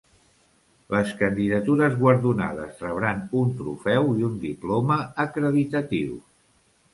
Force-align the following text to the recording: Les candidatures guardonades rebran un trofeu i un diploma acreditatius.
Les 0.93 1.09
candidatures 1.17 1.97
guardonades 1.99 2.81
rebran 2.85 3.21
un 3.43 3.53
trofeu 3.61 4.11
i 4.23 4.27
un 4.31 4.41
diploma 4.47 4.99
acreditatius. 5.27 6.27